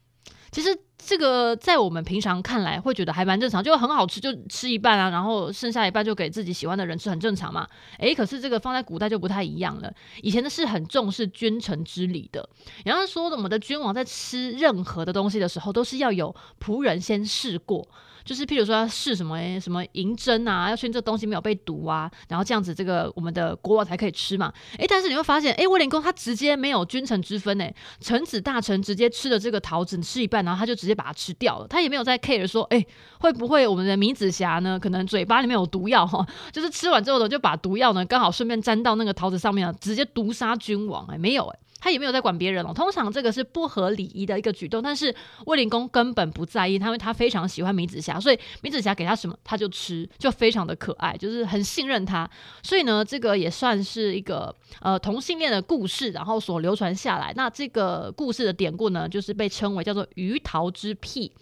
[0.51, 7.69] 其实这个在我们平常看来会觉得还蛮正常，就很好吃，就吃一半啊，然后剩下一半就给自己喜欢的人吃，很正常嘛。
[7.99, 9.93] 诶，可是这个放在古代就不太一样了。
[10.23, 12.49] 以前的是很重视君臣之礼的，
[12.85, 17.87] 然后说我们的君王在吃任何的东西的时候，都是要有仆人先试过。
[18.29, 24.53] 就是譬如说要试什么什么银针啊，要确认这东西没有被毒啊，然后这样子这个我们的国王才可以吃嘛。
[24.77, 32.87] 诶，但是你会发现，诶，卫灵公他直接没有君臣之分诶，臣子大臣直接吃了这个桃子吃一半，然后他就直接把它吃掉了，他也没有在 care 说，诶，
[33.21, 34.79] 会不会我们的芈子瑕呢？
[34.79, 41.59] 可能嘴巴里面有毒药哈，就是吃完之后呢，就把毒药呢刚好顺便沾到那个桃子上面了，直接毒杀君王诶，没有诶。
[41.81, 45.15] 他也没有在管别人哦，通常这个是不合礼仪的一个举动，但是
[45.47, 52.29] 卫灵公根本不在意，因为他非常喜欢芈子瑕，所以芈子瑕给他什么他就吃，就非常的可爱，就是很信任他，
[52.63, 57.33] 所以呢，这个也算是一个呃同性恋的故事，然后所流传下来。
[57.37, 61.33] 那这个故事的典故呢，就是被称为叫做余桃之癖，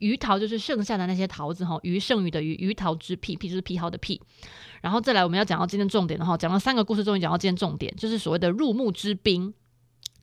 [0.00, 4.20] 余桃就是剩下的那些桃子哈，余剩余的余，余桃之癖，癖就是癖好的癖。
[4.82, 9.54] 然后再来我们要讲到今天重点的哈，讲了三个故事，终于讲到今天重点，就是所谓的入木之宾。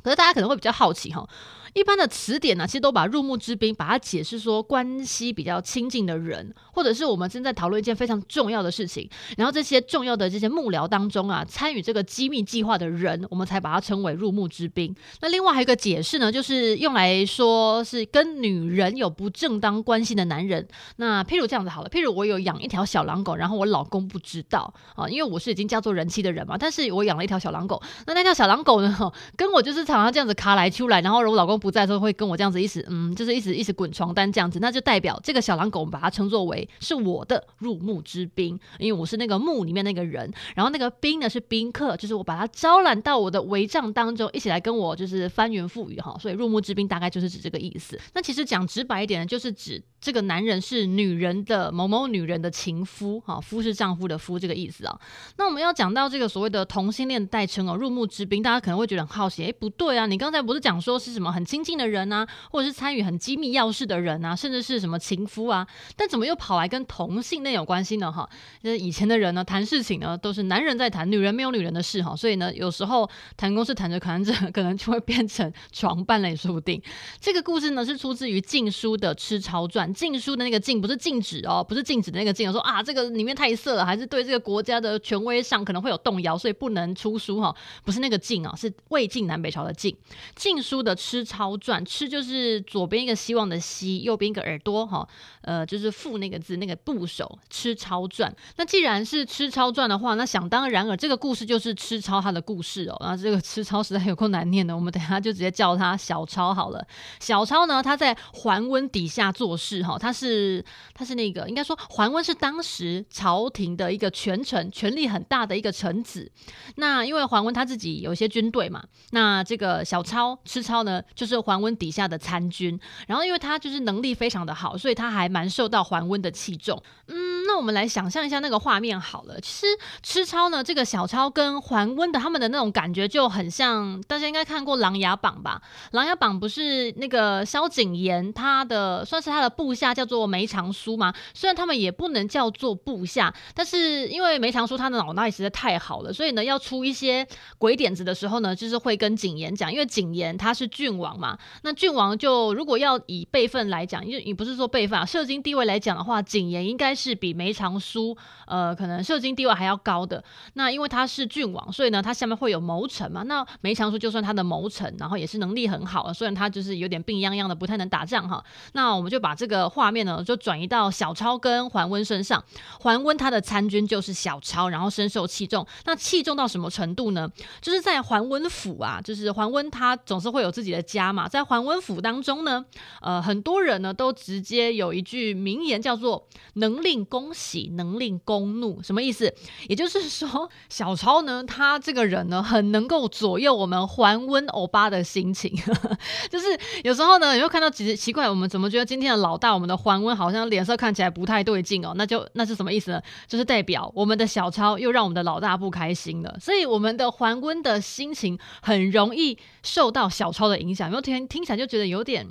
[0.03, 1.27] 可是大家可能会比较好奇哈。
[1.73, 9.07] 一般的词典呢、其实都把入木之宾把它解释说关系比较亲近的人，或者是我们正在讨论一件非常重要的事情，
[9.37, 14.95] 然后这些重要的这些幕僚当中啊，参与这个机密计划的人，我们才把它称为入木之宾。
[15.21, 20.67] 那另外还有一个解释呢，就是用来说是跟女人有不正当关系的男人。
[20.95, 31.59] 那譬如这样子好了，譬如我有养一条小狼狗，然后我老公不知道啊，因为我是已经嫁做人妻的人嘛，但是我养了一条小狼狗，那那条小狼狗呢，跟我就是常常这样子卡来出来，然后我老公。
[31.59, 47.99] 不在的时候会跟我这样子一直嗯，就是一直一直滚床单这样子，那就代表这个小狼狗，我们把它称作为是我的入木之宾，因为我是那个墓里面那个人，然后那个宾呢是宾客，就是我把它招揽到我的帷帐当中，一起来跟我就是翻云覆雨哈，所以入木之宾大概就是指这个意思。
[48.13, 54.97] 那其实讲直白一点呢，就是指这个男人是女人的某某女人的情夫哈，夫是丈夫的夫这个意思啊。
[55.35, 65.65] 那我们要讲到这个所谓的同性恋代称哦，入木之宾，大家可能会觉得很好奇，哎，不对啊，你刚才不是讲说是什么很亲近的人啊，或者是参与很机密要事的人啊，甚至是什么情夫啊？
[65.95, 68.11] 但怎么又跑来跟同性恋有关系呢？
[68.11, 68.29] 哈，
[68.61, 72.13] 就是以前的人呢，谈事情呢都是男人在谈，女人没有女人的事哈。
[72.13, 76.81] 所以呢，有时候谈公事谈着谈着，可能就会变成床伴了也说不定。
[77.21, 87.55] 这个故事呢是出自于《晋书》的《蚩抄传》，《晋书》的那个“晋”不是禁止哦，不是禁止的那个“禁”，说啊这个里面太色了，还是对这个国家的权威上可能会有动摇，所以不能出书哈。
[87.85, 89.95] 不是那个“晋”啊，是魏晋南北朝的了晋。
[90.35, 95.07] 晋书的吃超传，吃就是左边一个希望的希，右边一个耳朵哈，
[95.41, 98.35] 呃，就是父那个字那个部首，吃超传。
[98.57, 102.97] 那既然是吃超传的话，那想当然尔，这个故事就是吃超他的故事哦。
[103.01, 106.85] 那这个吃超实在有够难念的，我们等下就直接叫他小超好了。
[107.19, 116.31] 小超呢，他在桓温底下做事哈，他是他是那个应该说桓温是当时朝廷的一个权臣，权力很大的一个臣子。
[116.75, 122.79] 那因为桓温他自己有一些军队嘛，那这个个小超吃超呢，就是桓温底下的参军。
[123.05, 126.81] 然后因为他就是能力非常的好，所以他还蛮受到桓温的器重。
[127.07, 129.39] 嗯，那我们来想象一下那个画面好了。
[129.41, 129.67] 其实
[130.01, 135.61] 吃超呢，这个小超跟桓温的他们的那种感觉就很像，大家应该看过《琅琊榜》吧？
[135.91, 141.13] 《琅琊榜》不是那个萧景瑗他的算是他的部下叫做梅长苏吗？
[141.33, 151.37] 虽然他们也不能叫做部下，但是因为梅长苏他的脑袋实在太好了，所以呢，要出一些鬼点子的时候呢，就是会跟景讲，因为景言他是郡王嘛。
[151.63, 160.23] 那郡王就如果要以辈分来讲，因为你不是说辈分啊，社经地位来讲的话，景言应该是比梅长苏呃可能社经地位还要高的。
[160.53, 163.23] 那因为他是郡王，所以呢，他下面会有谋臣嘛。
[163.23, 168.43] 那梅长苏就算他的谋臣，然后也是能力很好，虽然他就是有点病殃殃的，不太能打仗哈。
[168.73, 172.43] 那我们就把这个画面呢，就转移到小超跟桓温身上。
[172.79, 175.65] 桓温他的参军就是小超，然后深受器重。
[175.85, 177.29] 那器重到什么程度呢？
[177.61, 182.65] 就是在桓温府啊，就是桓温他总是会有自己的家嘛，在桓温府当中呢，
[183.01, 189.33] 呃，很多人呢都直接有一句名言叫做“能令公喜，能令公怒”，什么意思？
[189.69, 195.49] 也就是说，小超呢，他这个人呢，很能够左右我们桓温欧巴的心情。
[196.29, 196.47] 就是
[196.83, 201.93] 有时候呢，你会看到其实奇怪，我们怎么觉得今天的老大，我们的桓温好像脸色看起来不太对劲哦？
[201.95, 203.01] 那就那是什么意思呢？
[203.25, 206.37] 就是代表我们的小超又让我们的老大不开心了。
[206.41, 209.28] 所以我们的桓温的心情很容易
[209.63, 212.27] 受到小超的影响，因为听听起来就觉得有点。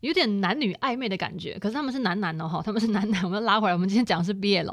[0.00, 3.20] 有点男女暧昧的感觉，可是他们是男男的哈，他们是男男。
[3.26, 4.72] 我们拉回来，我们今天讲的是 BL。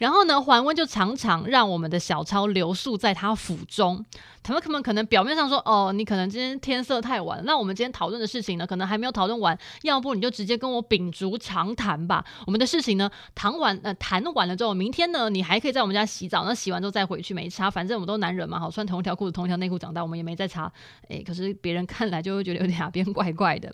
[0.00, 4.04] 然后呢，桓温就常常让我们的小超留宿在他府中。
[4.42, 12.22] 他们可能可能表面上说，哦，你可能今天天色太晚，那我们今天讨论的事情呢，可能还没有讨论完，要不你就直接跟我秉烛长谈吧。
[12.44, 20.70] 我们的事情呢，谈完呃谈完了之后，明天呢，你还可以在我们家洗澡，那洗完之后再回去没差，反正我们都男人嘛，好穿同一条裤子、同一条内裤长大，我们也没再差。
[21.08, 23.72] 哎，可是别人看来就会觉得有点哪 边怪怪的。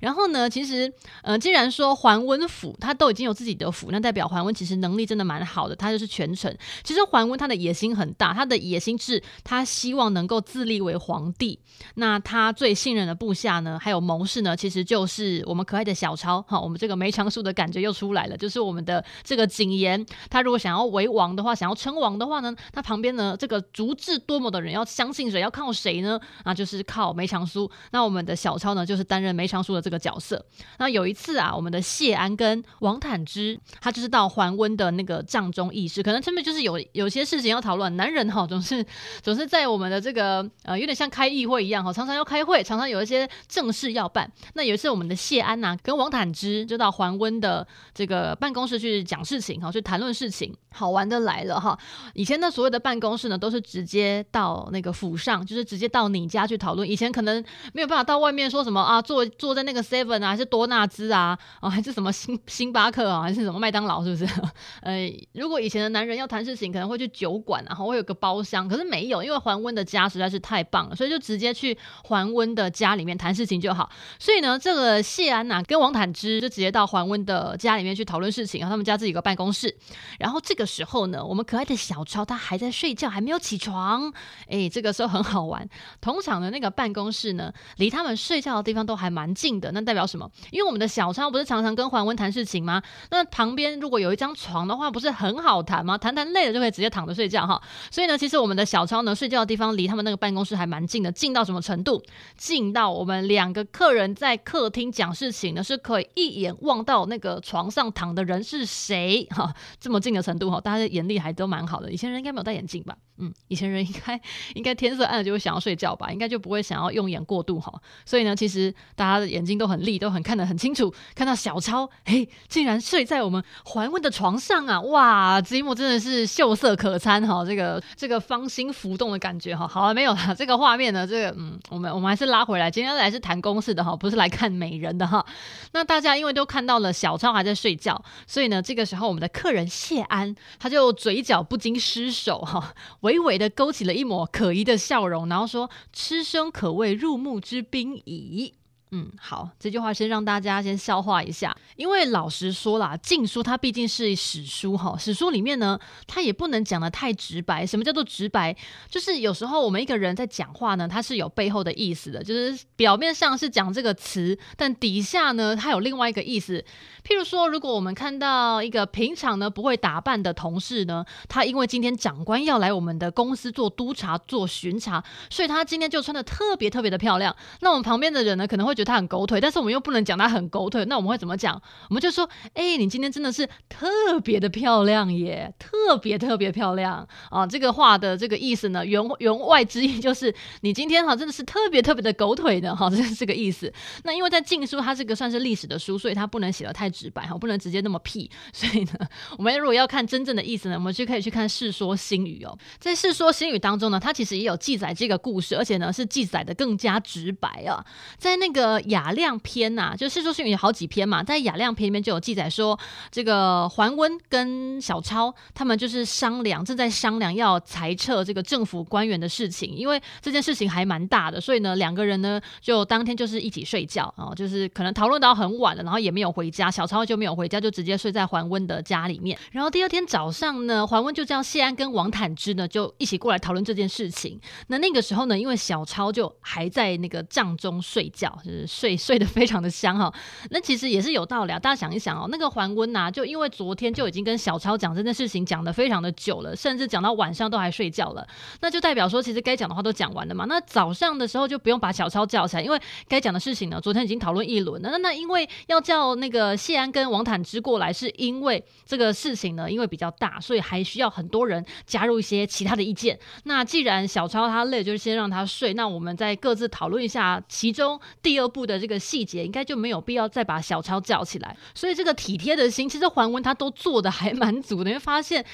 [0.00, 0.48] 然后呢？
[0.50, 6.56] 其实，呃，既然说桓温府他都已经有自己的府，那代表桓温其实能力真的蛮好的，他就是权臣。
[6.82, 11.58] 其实桓温他的野心很大，他的野心是他希望能够自立为皇帝。
[11.94, 16.42] 那他最信任的部下呢，还有谋士呢，其实就是我们可爱的小超。
[16.42, 26.20] 哈，我们这个梅长苏的感觉又出来了，就是我们的这个景瑗，他如果想要为王的话，想要称王的话呢，他旁边呢这个足智多谋的人要相信谁，要靠谁呢？
[26.44, 27.68] 啊就就是靠梅长苏。
[27.90, 30.44] 那我们的小超呢，就是担任梅长苏的这个角色。
[30.78, 37.96] 那有一次啊，我们的谢安跟王坦之，他就是到桓温的那个帐中议事，可能他们就是有有些事情要讨论。
[37.96, 38.86] 男人哈，总是
[39.22, 44.30] 总是在我们的这个呃，有点像开议会一样哈，常常要开会，常常有一些正事要办。
[44.54, 50.54] 那有一次，我们的谢安呐、跟王坦之就到桓温的这个办公室去讲事情哈，去谈论事情。
[50.74, 51.78] 好玩的来了哈，
[52.14, 56.88] 以前的所谓的办公室呢，都是直接到那个府上，就是直接到你家去讨论。
[56.88, 60.32] 以前可能没有办法到外面说什么啊，坐坐在那个 seven 啊。
[60.32, 64.26] 还是多纳兹啊，啊，还是什么星星巴克啊，还是什么麦当劳，是不是？
[64.80, 73.90] 呃，如果以前的男人要谈事情，可能会去酒馆，然后会有个包厢，可是没有，因为桓温的家实在是太棒了，所以就直接去桓温的家里面谈事情就好。
[74.18, 79.76] 所以呢，这个谢安娜、跟王坦之就直接到桓温的家里面去讨论事情，然后他们家自己有个办公室。
[80.18, 84.12] 然后这个时候呢，我们可爱的小超他还在睡觉，还没有起床。
[84.48, 85.68] 哎，这个时候很好玩，
[86.00, 90.02] 通常那个办公室呢，离他们睡觉的地方都还蛮近的，那代表。
[90.02, 90.28] 什么？
[90.50, 92.82] 因为我们的小超不是常常跟桓温谈事情吗？
[93.10, 95.96] 那旁边如果有一张床的话，不是很好谈吗？
[95.96, 97.62] 谈谈累了就可以直接躺着睡觉哈。
[97.88, 102.02] 所以呢，其实我们的小超呢，睡觉的地方离他们那个办公室还蛮近的，近到什么程度？
[102.36, 111.92] 近到我们两个客人在客厅讲事情呢，是可以一眼望到那个床上躺的人是谁哈，这么近的程度哈，大家的眼力还都蛮好的。
[111.92, 112.96] 以前人应该没有戴眼镜吧？
[113.18, 114.20] 嗯，以前人应该
[114.54, 116.10] 应该天色暗了就会想要睡觉吧？
[116.10, 117.72] 应该就不会想要用眼过度哈。
[118.04, 119.92] 所以呢，其实大家的眼睛都很利。
[120.02, 129.68] 都很看得很清楚，看到小超，嘿，竟然睡在我们桓温的床上啊，哇，这一幕真的是秀色可餐哈，这个这个芳心浮动的感觉哈。
[129.68, 135.24] 好了，没有了，这个画面呢，这个嗯，我们我们还是拉回来，今天来是谈公事的哈，不是来看美人的哈。
[135.72, 148.54] 那大家因为都看到了小超还在睡觉，所以呢，这个时候我们的客人谢安他就嘴角不禁失手哈，微微的勾起了一抹可疑的笑容，然后说：“吃生可谓入目之宾矣。”
[148.94, 157.66] 嗯，好，这句话先让大家先消化一下，因为老实说啦，《晋书》它毕竟是史书哈，史书里面呢，它也不能讲得太直白。
[157.66, 158.54] 什么叫做直白？
[158.90, 166.62] 就是有时候我们一个人在讲话呢，它是有背后的意思的，就是表面上是讲这个词，但底下呢，它有另外一个意思。
[167.02, 177.34] 譬如说，如果我们看到一个平常呢不会打扮的同事呢，他因为今天长官要来我们的公司做督察、做巡查，所以他今天就穿得特别特别的漂亮。
[177.60, 181.60] 那我们旁边的人呢，可能会觉他很狗腿，但是我们又不能讲他很狗腿，那我们会怎么讲？
[181.88, 187.46] 我们就说：哎、你今天真的是特别的漂亮耶，特别特别漂亮啊！
[187.46, 193.72] 这个话的这个意思呢，原原外之意 就是你今天哈真的是特别特别的狗腿的哈，这是这个意思。
[194.04, 198.30] 那因为在《禁书》它这个算是历史的书，所以它不能写得太直白哈，不能直接那么屁。
[198.52, 198.92] 所以呢，
[199.36, 202.56] 我们如果要看真正的意思呢，我们就可以去看《世说新语》哦。
[202.78, 207.84] 在《世说新语》当中呢，它其实也有记载这个故事，而且呢是记载得更加直白啊，
[208.18, 212.78] 在那个呃雅量篇呐、啊，就《世说新语》有好几篇嘛，在雅量篇里面就有记载说，
[213.10, 229.38] 这个桓温跟小超他们就是商量，正在商量要裁撤这个政府官员的事情，因为这件事情还蛮大的，所以呢，两个人呢就当天就是一起睡觉啊，就是可能讨论到很晚了，然后也没有回家，小超就没有回家，就直接睡在桓温的家里面。
[229.50, 234.40] 然后第二天早上呢，桓温就叫谢安跟王坦之呢就一起过来讨论这件事情。
[234.68, 238.96] 那那个时候呢，因为小超就还在那个帐中睡觉，就是睡。
[239.02, 240.12] 睡得非常的香哈，
[240.50, 241.58] 那其实也是有道理啊。
[241.58, 248.26] 大家想一想哦，那个桓温呐，就因为昨天就已经跟小超讲这件事情，讲得非常的久了，甚至讲到晚上都还睡觉了。
[248.60, 250.44] 那就代表说，其实该讲的话都讲完了嘛。
[250.44, 254.90] 那早上的时候就不用把小超叫起来，因为该讲的事情呢，昨天已经讨论一轮了。
[254.90, 263.18] 那那因为要叫那个谢安跟王坦之过来，是因为这个事情呢，因为比较大，所以还需要很多人加入一些其他的意见。
[263.44, 265.74] 那既然小超他累，就是先让他睡。
[265.74, 268.78] 那我们再各自讨论一下其中第二部的。
[268.78, 275.44] 这个细节应该就没有必要再把小超叫起来，所以这个体贴的心，其实桓温他都做的还蛮足的，你会发现。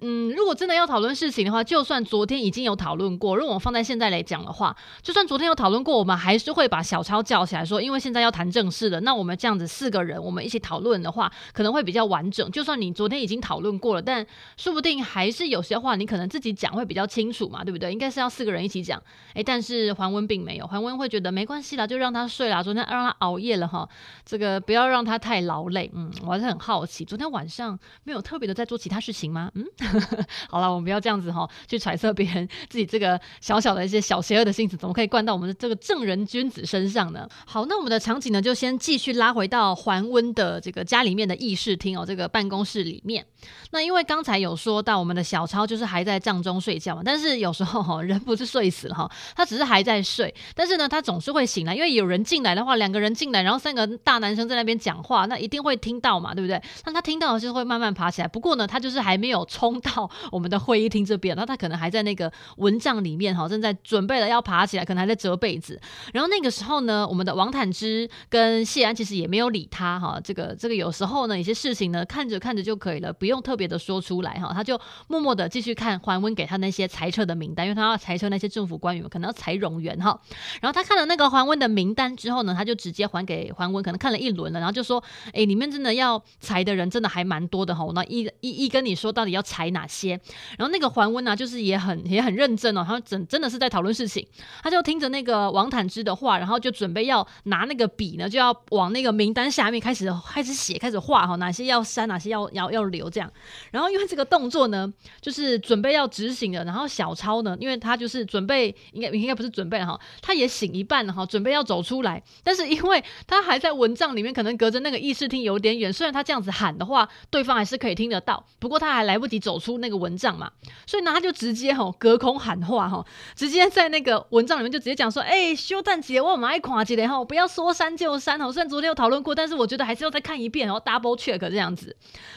[0.00, 9.00] 嗯，如果真的要讨论事情的话，就算昨天已经有讨论过，如果我们放在现在来讲的话，就算昨天有讨论过，我们还是会把小超叫起来说，因为现在要谈正事了。
[9.00, 12.48] 那我们这样子四个人，我们一起讨论的话，可能会比较完整。
[12.52, 14.24] 就算你昨天已经讨论过了，但
[14.56, 17.90] 说不定还是有些话你可能自己讲会比较清楚嘛，对不对？
[17.92, 19.02] 应该是要四个人一起讲。
[19.34, 22.62] 诶，但是桓温并没有，桓温会觉得没关系啦，就让他睡啦。
[22.62, 23.88] 昨天让他熬夜了哈，
[24.24, 25.90] 这个不要让他太劳累。
[25.92, 29.50] 嗯，我还是很好奇，昨天晚上没有特别的在做其他事情吗？
[29.54, 29.64] 嗯。
[30.48, 37.28] 好了，我们不要这样子哈，去揣测别人自己这个小小的一些小邪恶的心思，怎么可以灌到我们的这个正人君子身上呢？
[37.46, 43.24] 好，那我们的场景呢，就先继续拉回到桓温的这个家里面的议事厅哦，这个办公室里面。
[43.70, 56.60] 那因为刚才有说到我们的小超就是还在帐中睡觉嘛，但是有时候哈，人不是睡死了哈，他只是还在睡，但是呢，他总是会醒来，因为有人进来的话，两个人进来，然后三个大男生在那边讲话，那一定会听到嘛，对不对？
[56.84, 60.10] 那他听到的就是会慢慢爬起来，不过呢，他就是还没有冲到。
[60.30, 65.80] 我们的会议厅这边， 那他可能还在那个蚊帐里面哈，正在准备了要爬起来，可能还在折被子。
[66.12, 70.20] 然后那个时候呢，我们的王坦之跟谢安其实也没有理他哈。
[70.22, 74.52] 这个这个有时候呢，有些事情呢，看着看着就可以了，不用特别的说出来哈。
[74.54, 80.20] 他就默默的继续看桓温给他那些裁撤的名单，因为他要裁撤那些政府官员，可能要裁冗员哈。
[80.60, 87.86] 然后他看了那个桓温的名单之后呢，他就直接还给桓温，可能看了一轮了，然后就说：“哎，里面真的要裁的人真的还蛮多的哈。
[87.94, 90.20] 那一一一跟你说到底要裁哪些。”
[90.58, 94.26] 然后那个桓温呢，就是也很也很认真哦，他真真的是在讨论事情，
[94.62, 103.32] 他就听着那个王坦之的话，然后就准备要拿那个笔呢，就要往那个名单下面开始开始写，开始画哈，哪些要删，哪些要要要留这样。
[103.70, 120.52] 然后因为这个动作呢，就是准备要执行了，然后小超呢，因为他就是准备应该应该不是准备哈，他也醒一半了哈，准备要走出来，但是因为他还在蚊帐里面，可能隔着那个议事厅有点远，虽然他这样子喊的话，对方还是可以听得到，不过他还来不及走走出那个蚊帐嘛，
[120.86, 128.52] 所以呢，他就直接吼隔空喊话吼，直接在那个蚊帐里面就直接讲说，哎，修蛋姐，我们爱看一下吼，不要说删就删吼。
[128.52, 131.96] 虽然昨天有讨论过，但是我觉得还是要再看一遍，然后 double check 这样子。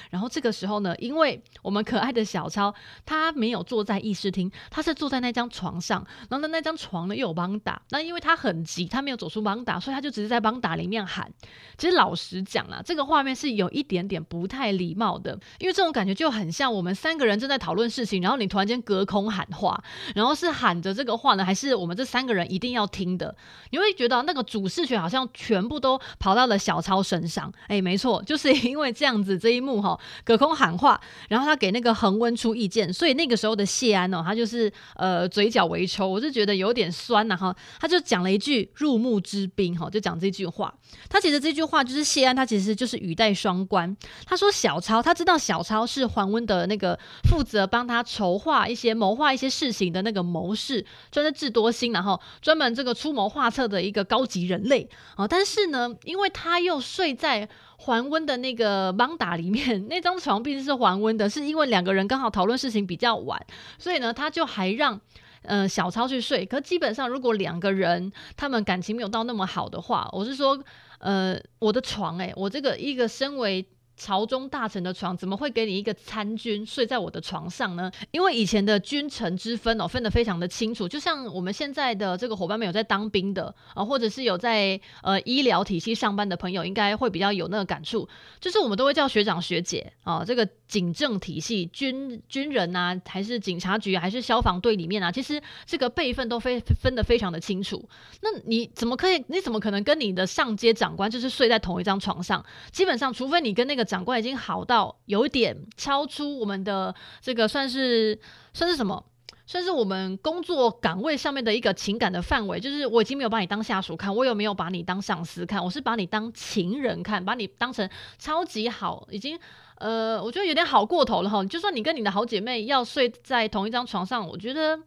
[0.09, 2.73] 然后这个时候呢，因为我们可爱的小超
[3.05, 11.31] 他没有坐在议事厅，他是坐在那张床上，然后呢，那张床呢又有帮打，那因为他很急，他没有走出帮打，所以他就只是在帮打里面喊。
[11.77, 19.83] 其实老实讲啦，这个画面是有一点点不太礼貌的，因为这种感觉就很像我们三个人正在讨论事情，然后你突然间隔空喊话，
[20.13, 23.35] 然后是喊着这个话呢，还是我们这三个人一定要听的？
[23.71, 27.51] 你会觉得那个主视权好像全部都跑到了小超身上。
[27.67, 29.99] 哎，没错，就是因为这样子这一幕哈。
[30.23, 40.71] 隔空喊话，然后他给那个恒温出意见，所以那个时候的谢安哦，他就是呃嘴角微抽，我是觉得有点酸呐哈，他就讲了一句入木之兵哈，就讲这句话。
[41.09, 43.97] 他其实这句话就是谢安，他其实就是语带双关。
[44.25, 46.90] 他说小超他知道小超是桓温的那个
[47.29, 55.27] 负责帮他筹划一些谋划一些事情的那个谋士，专是智多星，然后专门这个出谋划策的一个高级人类啊。
[55.27, 57.49] 但是呢，因为他又睡在。
[57.83, 63.43] 桓温的那个邦达里面那张床毕竟是桓温的，是因为两个人刚好讨论事情比较晚，
[63.79, 65.01] 所以呢，他就还让
[65.41, 66.45] 呃小超去睡。
[66.45, 70.63] 可基本上，如果两个人他们感情没有到那么好的话，我是说，
[70.99, 73.65] 呃，我的床，诶，我这个一个身为。
[74.03, 77.91] 朝中大臣的床怎么会给你一个参军睡在我的床上呢？
[78.09, 80.87] 因为以前的君臣之分哦，分得非常的清楚。
[80.87, 88.09] 就像我们现在的这个伙伴们有在当兵的啊，或者是有在呃医疗体系上班的朋友，应该会比较有那个感触。
[88.39, 97.87] 就是我们都会叫学长学姐啊，这个警政体系军军人啊，还是警察局，还是消防队里面啊，其实这个辈分都非分得非常的清楚。
[98.21, 99.23] 那你怎么可以？
[99.27, 102.43] 你怎么可能跟你的上阶长官就是睡在同一张床上？
[102.71, 103.85] 基本上，除非你跟那个。
[103.91, 108.17] 长官已经好到有点超出我们的这个算是
[108.53, 109.03] 算是什么？
[109.45, 112.57] 算是我们工作岗位上面的一个情感的范围。
[112.57, 115.61] 就是我已经没有把你当下属看，我有没有把你当上司看？
[115.61, 119.37] 我是把你当情人看，把你当成超级好，已经
[119.75, 121.43] 呃，我觉得有点好过头了哈。
[121.43, 124.79] 就算你跟你的好姐妹要睡在同一张床上，我觉得。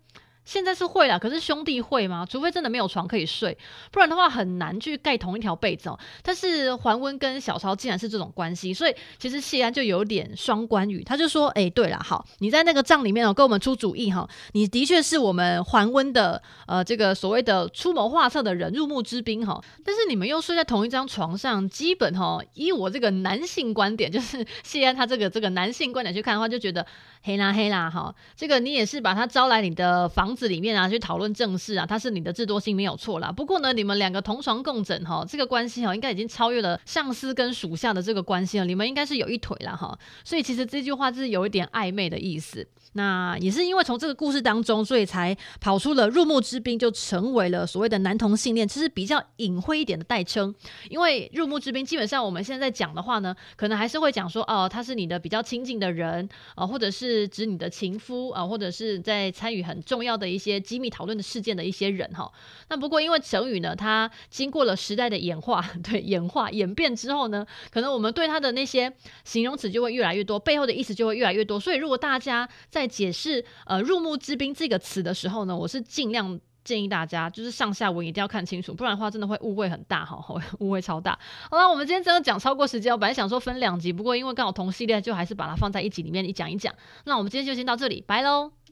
[0.45, 2.27] 现在是会啦，可是兄弟会吗？
[2.29, 3.57] 除非真的没有床可以睡，
[3.91, 5.99] 不然的话很难去盖同一条被子哦。
[6.23, 19.59] 但是桓温跟小超竟然是这种关系，所以其实谢安就有点双关语，他就说：“哎，对了，好，你在那个帐里面哦，给我们出主意哈，你的确是我们桓温的呃这个所谓的出谋划策的人，入木之兵哈。
[19.83, 26.87] 但是你们又睡在同一张床上，基本哈，以我这个男性观点，就是谢安他这个这个男性观点去看的话，就觉得
[27.23, 30.34] 黑啦黑啦哈，这个你也是把他招来你的房。
[30.35, 33.31] 子里面啊，去讨论正事啊，他是你的智多星没有错啦。
[33.31, 38.65] 不过呢，你们两个同床共枕哈，这个关系哈，应该已经超越了上司跟属下的这个关系了。
[38.65, 39.99] 你们应该是有一腿了哈。
[40.25, 42.67] 所以其实这句话是有一点暧昧的意思。
[42.97, 50.55] 那也是因为从这个故事当中，所以才跑出了入木之兵，就成为了所谓的男同性恋，其实比较隐晦一点的代称。
[50.89, 60.24] 因为入木之兵基本上我们现在讲的话呢，可能还是会讲说哦，他是你的比较亲近的人啊，或者是指你的情夫啊，或者是在参与很重要的。
[60.25, 62.33] 的一些机密讨论的事件的一些人哈，
[62.71, 68.91] 那不过因为成语呢，它经过了时代的演化， 对演化演变之后呢，可能我们对它的那些
[69.25, 71.61] 形容词就会越来越多，背后的意思就会越来越多。
[71.61, 80.25] 所以如果大家在解释呃“入木之兵”这个词的时候呢，我是尽量建议大家就是上下文一定要看清楚，不然的话真的会误会很大哈，
[80.61, 81.19] 误会超大。
[81.51, 86.75] 好了，我们今天真的讲超过时间，我本来想说分两集，不过因为刚好同系列，就还是把它放在一集里面一讲一讲。
[87.05, 88.64] 那我们今天就先到这里，拜喽。